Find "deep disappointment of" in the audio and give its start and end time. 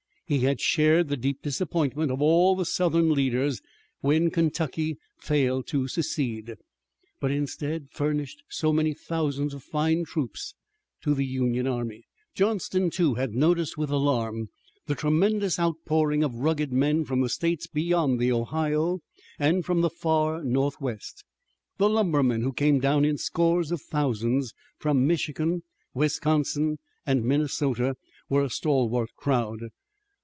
1.17-2.21